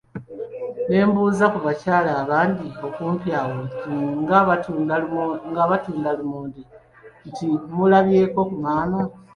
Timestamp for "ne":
0.89-0.99